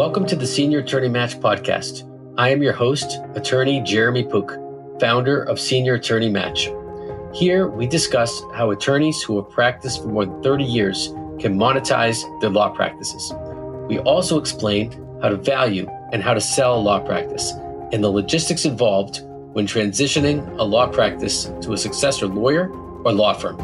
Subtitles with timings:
[0.00, 2.08] Welcome to the Senior Attorney Match podcast.
[2.38, 4.56] I am your host, attorney Jeremy Pook,
[4.98, 6.70] founder of Senior Attorney Match.
[7.34, 11.08] Here, we discuss how attorneys who have practiced for more than 30 years
[11.38, 13.34] can monetize their law practices.
[13.90, 14.90] We also explain
[15.20, 17.52] how to value and how to sell a law practice
[17.92, 19.20] and the logistics involved
[19.52, 22.70] when transitioning a law practice to a successor lawyer
[23.04, 23.58] or law firm.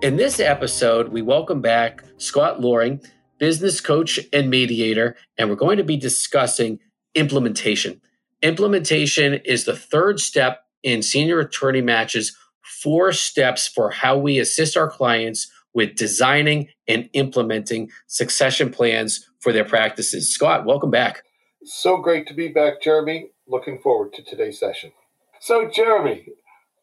[0.00, 3.02] In this episode, we welcome back Scott Loring,
[3.38, 6.78] business coach and mediator, and we're going to be discussing
[7.14, 8.00] implementation.
[8.42, 12.36] Implementation is the third step in senior attorney matches,
[12.82, 19.52] four steps for how we assist our clients with designing and implementing succession plans for
[19.52, 20.32] their practices.
[20.32, 21.22] Scott, welcome back.
[21.64, 23.30] So great to be back, Jeremy.
[23.48, 24.92] Looking forward to today's session.
[25.40, 26.26] So, Jeremy,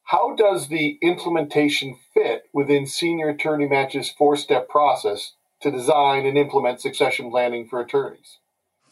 [0.06, 6.38] how does the implementation fit within Senior Attorney Match's four step process to design and
[6.38, 8.40] implement succession planning for attorneys.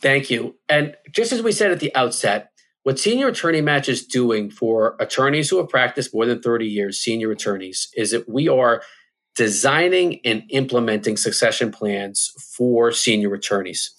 [0.01, 0.55] Thank you.
[0.67, 2.51] And just as we said at the outset,
[2.83, 6.99] what Senior Attorney Match is doing for attorneys who have practiced more than 30 years,
[6.99, 8.81] senior attorneys, is that we are
[9.35, 13.91] designing and implementing succession plans for senior attorneys.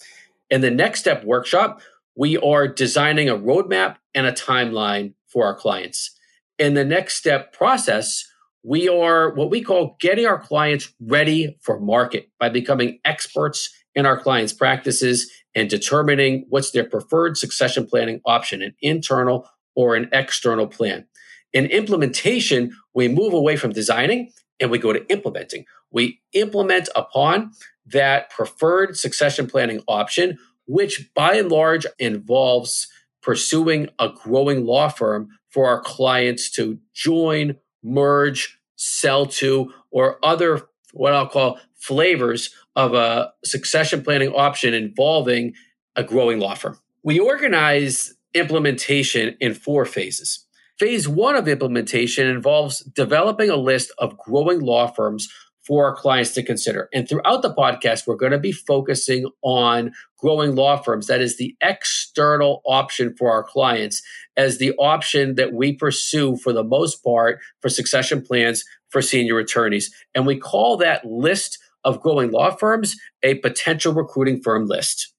[0.49, 1.81] In the next step workshop,
[2.15, 6.11] we are designing a roadmap and a timeline for our clients.
[6.59, 8.25] In the next step process,
[8.63, 14.05] we are what we call getting our clients ready for market by becoming experts in
[14.05, 20.09] our clients' practices and determining what's their preferred succession planning option, an internal or an
[20.13, 21.05] external plan.
[21.53, 25.65] In implementation, we move away from designing and we go to implementing.
[25.91, 27.51] We implement upon
[27.87, 32.87] that preferred succession planning option, which by and large involves
[33.21, 40.61] pursuing a growing law firm for our clients to join, merge, sell to, or other
[40.93, 45.53] what I'll call flavors of a succession planning option involving
[45.95, 46.79] a growing law firm.
[47.03, 50.45] We organize implementation in four phases.
[50.79, 55.31] Phase one of implementation involves developing a list of growing law firms
[55.71, 56.89] for our clients to consider.
[56.93, 61.07] And throughout the podcast, we're going to be focusing on growing law firms.
[61.07, 64.01] That is the external option for our clients
[64.35, 69.39] as the option that we pursue for the most part for succession plans for senior
[69.39, 69.89] attorneys.
[70.13, 75.13] And we call that list of growing law firms a potential recruiting firm list.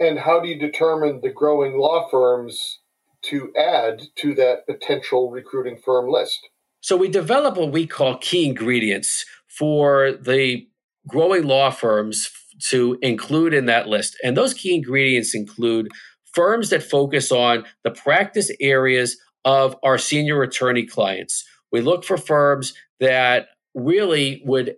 [0.00, 2.78] And how do you determine the growing law firms
[3.24, 6.48] to add to that potential recruiting firm list?
[6.80, 9.26] So we develop what we call key ingredients
[9.58, 10.66] for the
[11.06, 12.30] growing law firms
[12.68, 14.16] to include in that list.
[14.22, 15.88] And those key ingredients include
[16.34, 21.44] firms that focus on the practice areas of our senior attorney clients.
[21.72, 24.76] We look for firms that really would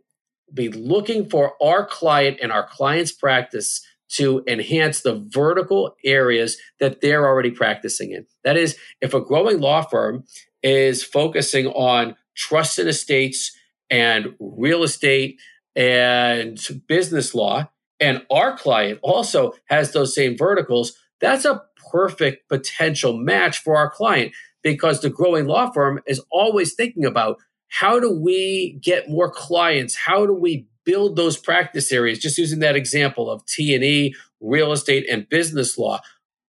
[0.53, 7.01] be looking for our client and our client's practice to enhance the vertical areas that
[7.01, 8.27] they're already practicing in.
[8.43, 10.25] That is, if a growing law firm
[10.63, 13.57] is focusing on trust and estates
[13.91, 15.41] and real estate
[15.75, 23.17] and business law, and our client also has those same verticals, that's a perfect potential
[23.17, 28.11] match for our client because the growing law firm is always thinking about how do
[28.11, 29.95] we get more clients?
[29.97, 32.19] How do we build those practice areas?
[32.19, 36.01] Just using that example of T&E, real estate and business law.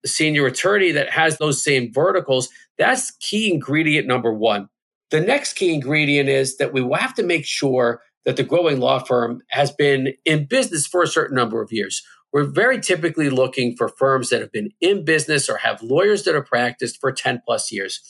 [0.03, 4.69] The senior attorney that has those same verticals, that's key ingredient number 1.
[5.09, 8.79] The next key ingredient is that we will have to make sure that the growing
[8.79, 12.03] law firm has been in business for a certain number of years.
[12.33, 16.35] We're very typically looking for firms that have been in business or have lawyers that
[16.35, 18.01] have practiced for 10 plus years.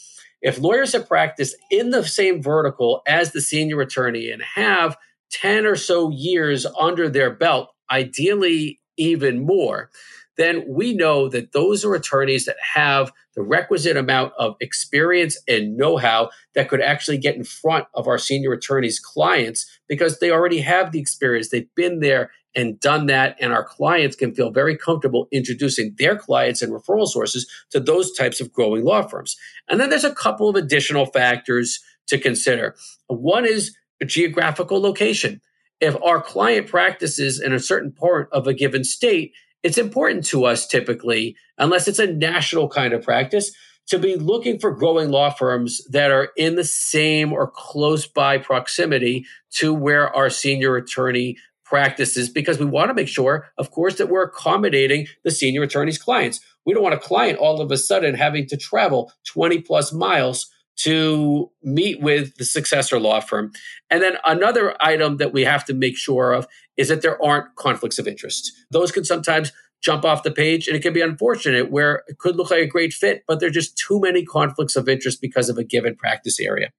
[0.42, 4.98] If lawyers have practiced in the same vertical as the senior attorney and have
[5.32, 9.90] 10 or so years under their belt, ideally even more,
[10.38, 15.78] then we know that those are attorneys that have the requisite amount of experience and
[15.78, 20.32] know how that could actually get in front of our senior attorneys' clients because they
[20.32, 21.50] already have the experience.
[21.50, 26.18] They've been there and done that, and our clients can feel very comfortable introducing their
[26.18, 29.38] clients and referral sources to those types of growing law firms.
[29.70, 32.76] And then there's a couple of additional factors to consider.
[33.08, 35.42] One is a geographical location.
[35.80, 39.34] If our client practices in a certain part of a given state,
[39.64, 43.52] it's important to us typically, unless it's a national kind of practice,
[43.88, 48.38] to be looking for growing law firms that are in the same or close by
[48.38, 53.96] proximity to where our senior attorney practices because we want to make sure, of course,
[53.96, 56.40] that we're accommodating the senior attorney's clients.
[56.66, 60.50] We don't want a client all of a sudden having to travel 20 plus miles
[60.78, 63.52] to meet with the successor law firm.
[63.90, 66.48] And then another item that we have to make sure of
[66.78, 68.52] is that there aren't conflicts of interest.
[68.70, 69.52] Those can sometimes
[69.82, 72.68] jump off the page and it can be unfortunate where it could look like a
[72.68, 76.40] great fit, but there's just too many conflicts of interest because of a given practice
[76.40, 76.72] area.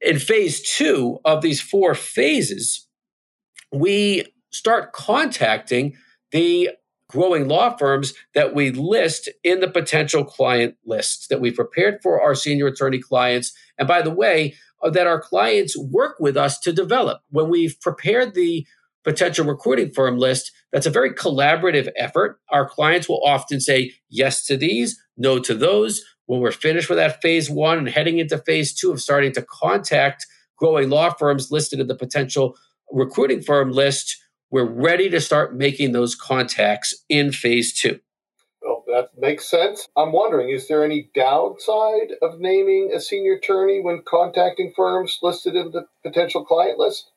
[0.00, 2.86] In phase two of these four phases,
[3.72, 5.96] we start contacting
[6.32, 6.70] the
[7.12, 12.20] growing law firms that we list in the potential client list that we prepared for
[12.22, 13.52] our senior attorney clients.
[13.78, 17.20] And by the way, uh, that our clients work with us to develop.
[17.28, 18.66] When we've prepared the
[19.04, 22.40] potential recruiting firm list, that's a very collaborative effort.
[22.48, 26.02] Our clients will often say yes to these, no to those.
[26.26, 29.42] When we're finished with that phase one and heading into phase two of starting to
[29.42, 30.26] contact
[30.56, 32.56] growing law firms listed in the potential
[32.90, 34.16] recruiting firm list,
[34.52, 37.98] we're ready to start making those contacts in phase two.
[38.60, 39.88] Well, that makes sense.
[39.96, 45.56] I'm wondering, is there any downside of naming a senior attorney when contacting firms listed
[45.56, 47.10] in the potential client list?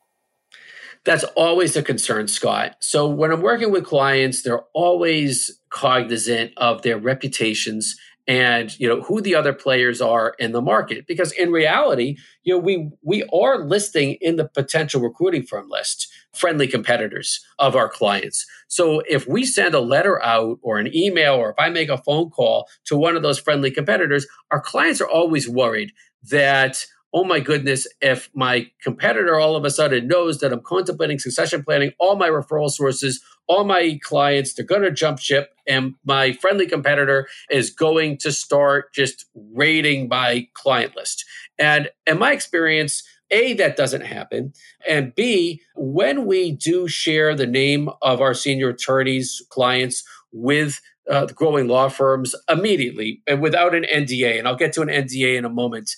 [1.04, 2.78] That's always a concern, Scott.
[2.80, 7.96] So when I'm working with clients, they're always cognizant of their reputations
[8.28, 12.54] and you know who the other players are in the market because in reality you
[12.54, 17.90] know we we are listing in the potential recruiting firm list friendly competitors of our
[17.90, 21.90] clients so if we send a letter out or an email or if i make
[21.90, 25.92] a phone call to one of those friendly competitors our clients are always worried
[26.24, 26.86] that
[27.16, 31.64] oh my goodness, if my competitor all of a sudden knows that I'm contemplating succession
[31.64, 35.52] planning, all my referral sources, all my clients, they're going to jump ship.
[35.66, 41.24] And my friendly competitor is going to start just raiding my client list.
[41.58, 44.54] And in my experience, a, that doesn't happen.
[44.88, 51.28] And B, when we do share the name of our senior attorneys, clients with uh,
[51.28, 55.46] growing law firms immediately and without an NDA, and I'll get to an NDA in
[55.46, 55.92] a moment,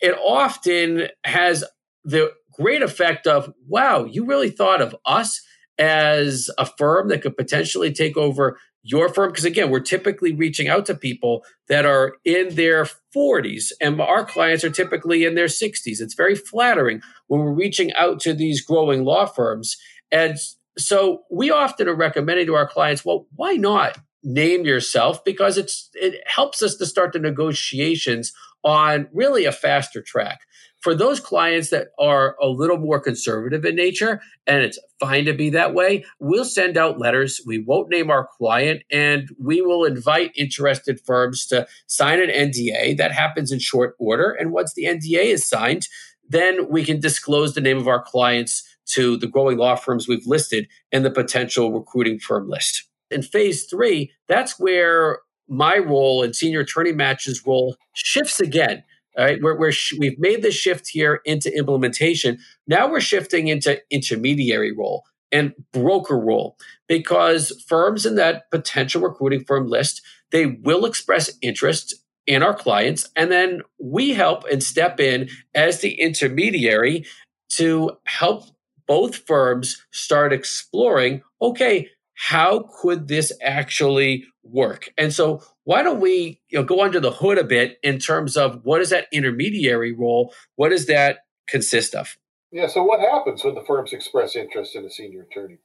[0.00, 1.64] it often has
[2.04, 5.40] the great effect of, wow, you really thought of us
[5.78, 8.58] as a firm that could potentially take over
[8.90, 9.30] your firm?
[9.30, 14.24] Because again, we're typically reaching out to people that are in their 40s, and our
[14.24, 16.00] clients are typically in their 60s.
[16.00, 19.76] It's very flattering when we're reaching out to these growing law firms.
[20.10, 20.38] And
[20.78, 25.24] so we often are recommending to our clients, well, why not name yourself?
[25.24, 28.32] Because it's it helps us to start the negotiations
[28.64, 30.40] on really a faster track.
[30.80, 35.32] For those clients that are a little more conservative in nature, and it's fine to
[35.32, 37.40] be that way, we'll send out letters.
[37.44, 42.96] We won't name our client, and we will invite interested firms to sign an NDA.
[42.96, 44.30] That happens in short order.
[44.30, 45.88] And once the NDA is signed,
[46.28, 50.26] then we can disclose the name of our clients to the growing law firms we've
[50.26, 52.84] listed in the potential recruiting firm list.
[53.10, 55.18] In phase three, that's where
[55.48, 58.82] my role and senior attorney matches role shifts again.
[59.16, 62.38] All right, we're, we're sh- we've made the shift here into implementation.
[62.66, 66.56] Now we're shifting into intermediary role and broker role
[66.86, 71.94] because firms in that potential recruiting firm list they will express interest
[72.26, 77.04] in our clients and then we help and step in as the intermediary
[77.48, 78.44] to help
[78.86, 81.88] both firms start exploring okay
[82.20, 84.92] how could this actually work?
[84.98, 88.36] And so why don't we you know, go under the hood a bit in terms
[88.36, 90.34] of what is that intermediary role?
[90.56, 92.18] What does that consist of?
[92.50, 95.58] Yeah, so what happens when the firms express interest in a senior attorney?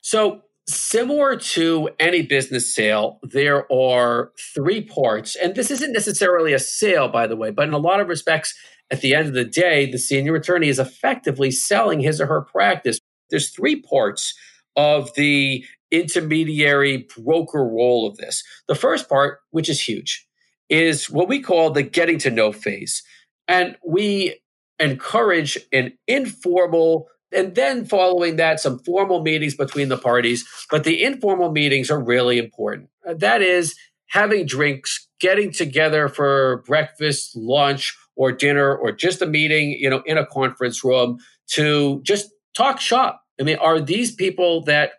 [0.00, 5.36] So similar to any business sale, there are three parts.
[5.36, 8.54] And this isn't necessarily a sale, by the way, but in a lot of respects,
[8.90, 12.40] at the end of the day, the senior attorney is effectively selling his or her
[12.40, 12.98] practice.
[13.30, 14.34] There's three parts
[14.76, 18.42] of the intermediary broker role of this.
[18.68, 20.26] The first part, which is huge,
[20.68, 23.02] is what we call the getting to know phase.
[23.48, 24.40] And we
[24.78, 30.44] encourage an informal and then following that, some formal meetings between the parties.
[30.70, 32.88] But the informal meetings are really important.
[33.06, 33.76] Uh, that is
[34.08, 40.02] having drinks, getting together for breakfast, lunch, or dinner, or just a meeting, you know,
[40.04, 41.18] in a conference room
[41.52, 43.22] to just talk shop.
[43.40, 44.92] I mean, are these people that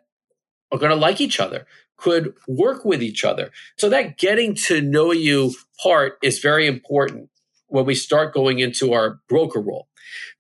[0.71, 1.65] are going to like each other,
[1.97, 3.51] could work with each other.
[3.77, 7.29] So that getting to know you part is very important
[7.67, 9.87] when we start going into our broker role.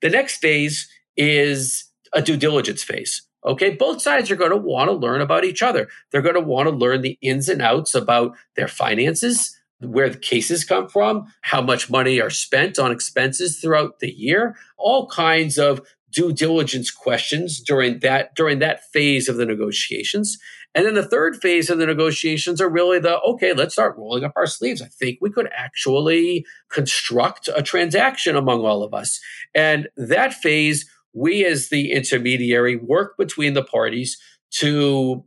[0.01, 3.23] The next phase is a due diligence phase.
[3.43, 5.89] Okay, both sides are going to want to learn about each other.
[6.11, 10.17] They're going to want to learn the ins and outs about their finances, where the
[10.19, 15.57] cases come from, how much money are spent on expenses throughout the year, all kinds
[15.57, 15.81] of
[16.11, 20.37] due diligence questions during that during that phase of the negotiations
[20.73, 24.23] And then the third phase of the negotiations are really the okay, let's start rolling
[24.23, 24.81] up our sleeves.
[24.81, 29.19] I think we could actually construct a transaction among all of us.
[29.53, 34.17] And that phase, we as the intermediary work between the parties
[34.51, 35.25] to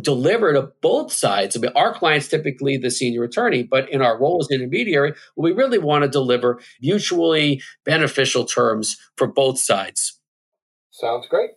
[0.00, 1.56] deliver to both sides.
[1.56, 5.52] I mean, our client's typically the senior attorney, but in our role as intermediary, we
[5.52, 10.20] really want to deliver mutually beneficial terms for both sides.
[10.90, 11.50] Sounds great.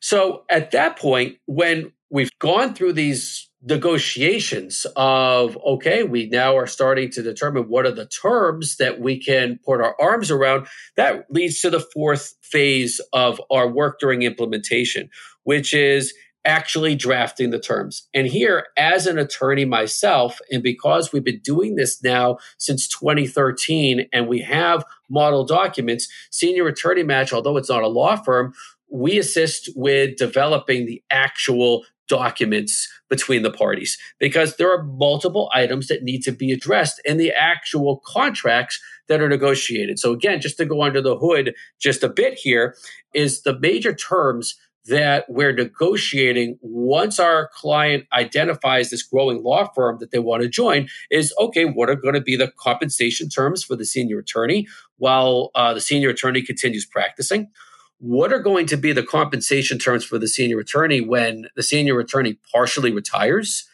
[0.00, 6.66] So at that point, when we've gone through these negotiations of okay we now are
[6.66, 11.24] starting to determine what are the terms that we can put our arms around that
[11.30, 15.08] leads to the fourth phase of our work during implementation
[15.44, 16.12] which is
[16.44, 18.08] actually drafting the terms.
[18.14, 24.08] And here, as an attorney myself, and because we've been doing this now since 2013
[24.12, 28.54] and we have model documents, Senior Attorney Match, although it's not a law firm,
[28.90, 35.88] we assist with developing the actual documents between the parties because there are multiple items
[35.88, 39.98] that need to be addressed in the actual contracts that are negotiated.
[39.98, 42.76] So, again, just to go under the hood just a bit here,
[43.14, 44.56] is the major terms
[44.86, 50.48] that we're negotiating once our client identifies this growing law firm that they want to
[50.48, 54.66] join is okay what are going to be the compensation terms for the senior attorney
[54.96, 57.48] while uh, the senior attorney continues practicing?
[57.98, 62.00] What are going to be the compensation terms for the senior attorney when the senior
[62.00, 63.68] attorney partially retires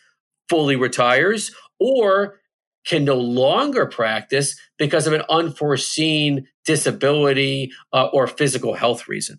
[0.49, 2.41] fully retires or
[2.87, 9.38] can no longer practice because of an unforeseen disability uh, or physical health reason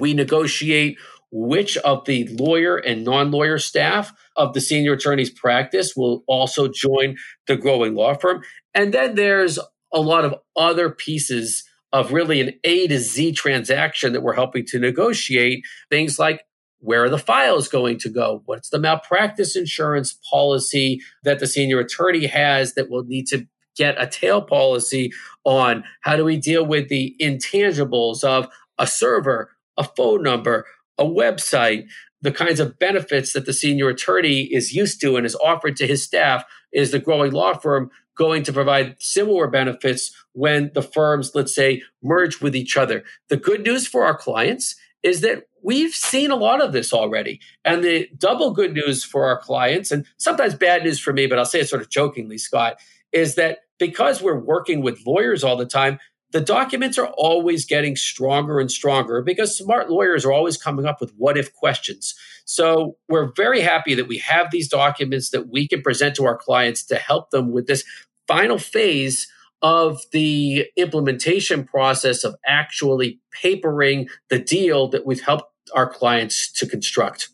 [0.00, 0.98] we negotiate
[1.30, 6.68] which of the lawyer and non lawyer staff of the senior attorney's practice will also
[6.68, 8.42] join the growing law firm.
[8.74, 9.58] And then there's
[9.92, 14.64] a lot of other pieces of really an A to Z transaction that we're helping
[14.66, 15.64] to negotiate.
[15.90, 16.42] Things like
[16.80, 18.42] where are the files going to go?
[18.44, 24.00] What's the malpractice insurance policy that the senior attorney has that will need to get
[24.00, 25.12] a tail policy
[25.44, 25.84] on?
[26.02, 28.48] How do we deal with the intangibles of
[28.78, 30.66] a server, a phone number,
[30.98, 31.86] a website,
[32.22, 35.86] the kinds of benefits that the senior attorney is used to and is offered to
[35.86, 41.32] his staff is the growing law firm going to provide similar benefits when the firms,
[41.34, 43.04] let's say, merge with each other.
[43.28, 47.40] The good news for our clients is that we've seen a lot of this already.
[47.64, 51.38] And the double good news for our clients, and sometimes bad news for me, but
[51.38, 52.78] I'll say it sort of jokingly, Scott,
[53.12, 55.98] is that because we're working with lawyers all the time,
[56.32, 61.00] the documents are always getting stronger and stronger because smart lawyers are always coming up
[61.00, 62.14] with what if questions.
[62.44, 66.36] So we're very happy that we have these documents that we can present to our
[66.36, 67.84] clients to help them with this
[68.26, 69.28] final phase
[69.62, 76.66] of the implementation process of actually papering the deal that we've helped our clients to
[76.66, 77.30] construct.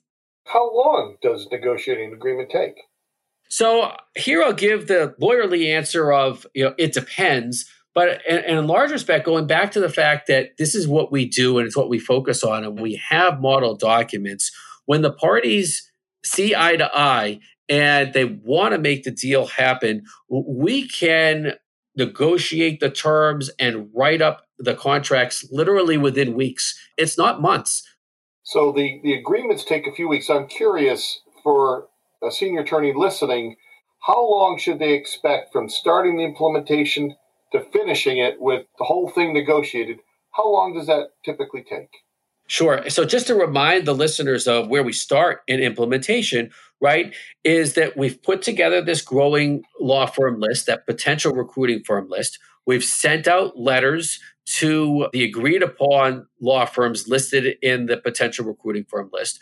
[0.47, 2.75] How long does negotiating an agreement take?
[3.49, 8.91] So here I'll give the lawyerly answer of, you know, it depends but in, large
[8.91, 11.91] respect, going back to the fact that this is what we do and it's what
[11.91, 14.51] we focus on, and we have model documents,
[14.87, 15.91] when the parties
[16.25, 21.55] see eye to eye and they want to make the deal happen, we can
[21.97, 26.79] negotiate the terms and write up the contracts literally within weeks.
[26.97, 27.83] It's not months.
[28.43, 30.31] So the, the agreements take a few weeks.
[30.31, 31.89] I'm curious for
[32.23, 33.57] a senior attorney listening,
[34.07, 37.17] how long should they expect from starting the implementation
[37.53, 39.99] to finishing it with the whole thing negotiated,
[40.33, 41.91] how long does that typically take?
[42.47, 42.89] Sure.
[42.91, 47.97] So, just to remind the listeners of where we start in implementation, right, is that
[47.97, 52.39] we've put together this growing law firm list, that potential recruiting firm list.
[52.67, 58.85] We've sent out letters to the agreed upon law firms listed in the potential recruiting
[58.85, 59.39] firm list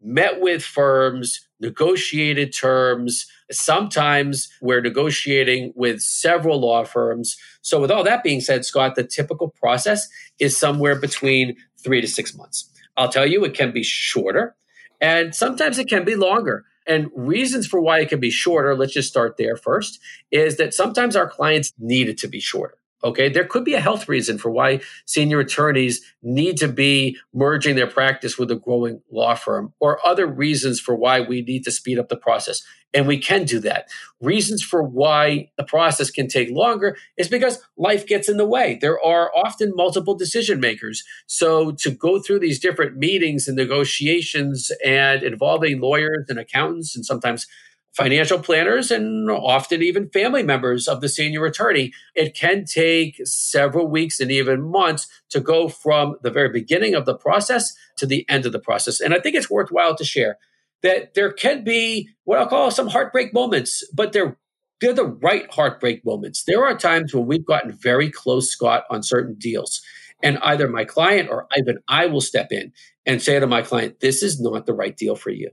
[0.00, 3.26] met with firms, negotiated terms.
[3.50, 7.36] Sometimes we're negotiating with several law firms.
[7.62, 12.08] So, with all that being said, Scott, the typical process is somewhere between three to
[12.08, 12.70] six months.
[12.96, 14.56] I'll tell you, it can be shorter,
[15.00, 16.64] and sometimes it can be longer.
[16.86, 20.00] And reasons for why it can be shorter, let's just start there first,
[20.30, 22.79] is that sometimes our clients need it to be shorter.
[23.02, 27.74] Okay, there could be a health reason for why senior attorneys need to be merging
[27.74, 31.70] their practice with a growing law firm, or other reasons for why we need to
[31.70, 32.62] speed up the process.
[32.92, 33.86] And we can do that.
[34.20, 38.78] Reasons for why the process can take longer is because life gets in the way.
[38.80, 41.04] There are often multiple decision makers.
[41.26, 47.06] So to go through these different meetings and negotiations and involving lawyers and accountants and
[47.06, 47.46] sometimes
[47.94, 51.92] financial planners and often even family members of the senior attorney.
[52.14, 57.06] It can take several weeks and even months to go from the very beginning of
[57.06, 59.00] the process to the end of the process.
[59.00, 60.38] And I think it's worthwhile to share.
[60.82, 64.38] that there can be what I'll call some heartbreak moments, but they're
[64.80, 66.44] they're the right heartbreak moments.
[66.46, 69.82] There are times when we've gotten very close, Scott, on certain deals.
[70.22, 72.72] And either my client or even I will step in
[73.06, 75.50] and say to my client, this is not the right deal for you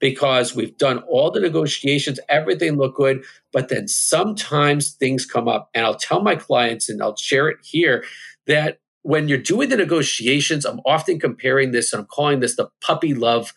[0.00, 5.70] because we've done all the negotiations, everything looked good, but then sometimes things come up.
[5.74, 8.04] And I'll tell my clients and I'll share it here
[8.46, 12.68] that when you're doing the negotiations, I'm often comparing this and I'm calling this the
[12.80, 13.52] puppy love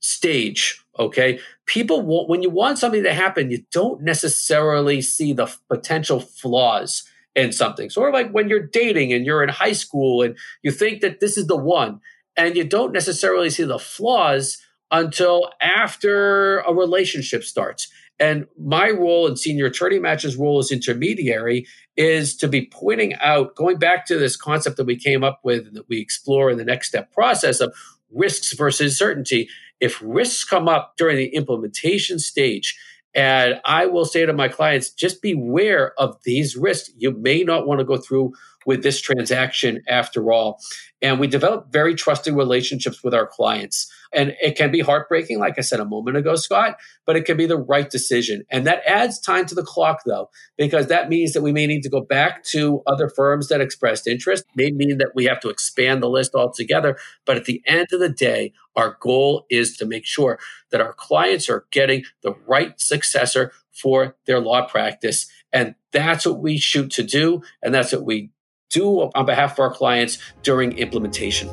[0.00, 0.84] stage.
[0.98, 1.40] Okay.
[1.66, 7.04] People want, when you want something to happen, you don't necessarily see the potential flaws
[7.34, 7.90] in something.
[7.90, 11.20] Sort of like when you're dating and you're in high school and you think that
[11.20, 12.00] this is the one
[12.36, 14.58] and you don't necessarily see the flaws
[14.92, 17.88] until after a relationship starts.
[18.20, 23.56] And my role in senior attorney matches role as intermediary is to be pointing out,
[23.56, 26.64] going back to this concept that we came up with that we explore in the
[26.64, 27.74] next step process of
[28.12, 29.48] risks versus certainty.
[29.80, 32.78] If risks come up during the implementation stage,
[33.14, 36.90] and I will say to my clients, just beware of these risks.
[36.96, 38.32] You may not want to go through
[38.66, 40.60] with this transaction after all.
[41.00, 43.92] And we develop very trusting relationships with our clients.
[44.12, 46.76] And it can be heartbreaking, like I said a moment ago, Scott,
[47.06, 48.44] but it can be the right decision.
[48.50, 51.82] And that adds time to the clock, though, because that means that we may need
[51.82, 55.48] to go back to other firms that expressed interest, may mean that we have to
[55.48, 56.96] expand the list altogether.
[57.24, 60.38] But at the end of the day, our goal is to make sure
[60.70, 65.26] that our clients are getting the right successor for their law practice.
[65.52, 67.42] And that's what we shoot to do.
[67.62, 68.30] And that's what we
[68.72, 71.48] do on behalf of our clients during implementation.